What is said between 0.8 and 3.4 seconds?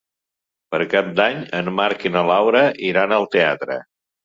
Cap d'Any en Marc i na Laura iran al